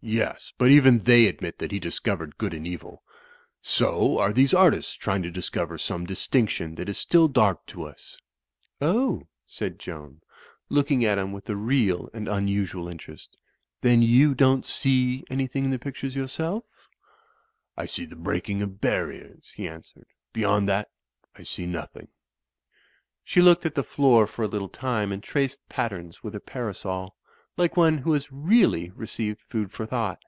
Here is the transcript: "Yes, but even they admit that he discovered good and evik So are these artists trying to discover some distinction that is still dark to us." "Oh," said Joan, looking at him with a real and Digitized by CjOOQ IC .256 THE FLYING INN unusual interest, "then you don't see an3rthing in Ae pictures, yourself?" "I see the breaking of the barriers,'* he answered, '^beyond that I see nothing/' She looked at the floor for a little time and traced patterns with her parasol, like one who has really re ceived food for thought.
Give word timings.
"Yes, 0.00 0.52
but 0.56 0.70
even 0.70 1.00
they 1.00 1.26
admit 1.26 1.58
that 1.58 1.72
he 1.72 1.80
discovered 1.80 2.38
good 2.38 2.54
and 2.54 2.64
evik 2.64 2.98
So 3.60 4.16
are 4.20 4.32
these 4.32 4.54
artists 4.54 4.94
trying 4.94 5.22
to 5.24 5.30
discover 5.30 5.76
some 5.76 6.06
distinction 6.06 6.76
that 6.76 6.88
is 6.88 6.96
still 6.96 7.26
dark 7.26 7.66
to 7.66 7.82
us." 7.82 8.16
"Oh," 8.80 9.26
said 9.44 9.78
Joan, 9.80 10.20
looking 10.68 11.04
at 11.04 11.18
him 11.18 11.32
with 11.32 11.50
a 11.50 11.56
real 11.56 12.08
and 12.14 12.26
Digitized 12.26 12.30
by 12.30 12.30
CjOOQ 12.30 12.30
IC 12.30 12.30
.256 12.30 12.30
THE 12.30 12.30
FLYING 12.30 12.38
INN 12.38 12.42
unusual 12.48 12.88
interest, 12.88 13.36
"then 13.80 14.02
you 14.02 14.34
don't 14.36 14.66
see 14.66 15.24
an3rthing 15.30 15.64
in 15.64 15.74
Ae 15.74 15.78
pictures, 15.78 16.16
yourself?" 16.16 16.64
"I 17.76 17.84
see 17.84 18.04
the 18.06 18.16
breaking 18.16 18.62
of 18.62 18.68
the 18.70 18.76
barriers,'* 18.76 19.52
he 19.56 19.68
answered, 19.68 20.06
'^beyond 20.32 20.66
that 20.66 20.90
I 21.34 21.42
see 21.42 21.66
nothing/' 21.66 22.08
She 23.24 23.42
looked 23.42 23.66
at 23.66 23.74
the 23.74 23.84
floor 23.84 24.28
for 24.28 24.44
a 24.44 24.48
little 24.48 24.70
time 24.70 25.10
and 25.10 25.22
traced 25.22 25.68
patterns 25.68 26.22
with 26.22 26.34
her 26.34 26.40
parasol, 26.40 27.16
like 27.58 27.76
one 27.76 27.98
who 27.98 28.12
has 28.12 28.30
really 28.30 28.88
re 28.90 29.04
ceived 29.04 29.40
food 29.48 29.72
for 29.72 29.84
thought. 29.84 30.22